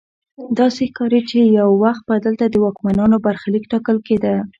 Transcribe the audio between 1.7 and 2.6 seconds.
وخت به دلته د